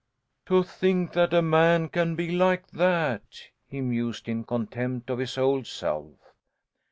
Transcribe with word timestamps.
"To 0.47 0.63
think 0.63 1.13
that 1.13 1.31
a 1.31 1.43
man 1.43 1.87
can 1.87 2.15
be 2.15 2.31
like 2.31 2.65
that!" 2.71 3.39
he 3.67 3.81
mused 3.81 4.27
in 4.27 4.43
contempt 4.45 5.11
of 5.11 5.19
his 5.19 5.37
old 5.37 5.67
self. 5.67 6.15